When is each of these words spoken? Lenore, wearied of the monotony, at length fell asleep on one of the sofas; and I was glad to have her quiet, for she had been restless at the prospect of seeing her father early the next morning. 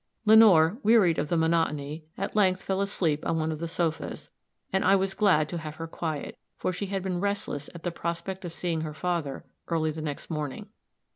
Lenore, 0.25 0.79
wearied 0.81 1.19
of 1.19 1.27
the 1.29 1.37
monotony, 1.37 2.03
at 2.17 2.35
length 2.35 2.63
fell 2.63 2.81
asleep 2.81 3.23
on 3.23 3.37
one 3.37 3.51
of 3.51 3.59
the 3.59 3.67
sofas; 3.67 4.31
and 4.73 4.83
I 4.83 4.95
was 4.95 5.13
glad 5.13 5.47
to 5.49 5.59
have 5.59 5.75
her 5.75 5.85
quiet, 5.85 6.39
for 6.57 6.73
she 6.73 6.87
had 6.87 7.03
been 7.03 7.19
restless 7.21 7.69
at 7.75 7.83
the 7.83 7.91
prospect 7.91 8.43
of 8.43 8.51
seeing 8.51 8.81
her 8.81 8.95
father 8.95 9.45
early 9.69 9.91
the 9.91 10.01
next 10.01 10.27
morning. 10.31 10.69